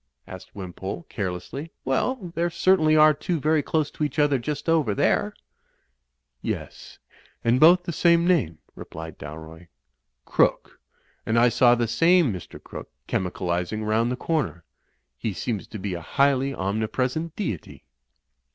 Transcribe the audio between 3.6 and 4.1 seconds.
close to